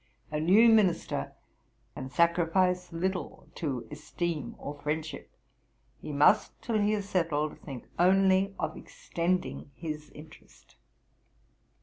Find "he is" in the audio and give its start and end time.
6.79-7.07